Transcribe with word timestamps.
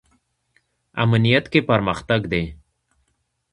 امنیت 1.03 1.45
کې 1.51 1.59
پرمختګ 1.69 2.21
دی 2.31 2.43